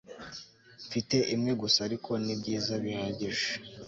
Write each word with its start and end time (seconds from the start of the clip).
Mfite 0.87 1.17
imwe 1.35 1.51
gusa 1.61 1.79
ariko 1.87 2.09
nibyiza 2.23 2.73
bihagije 2.83 3.47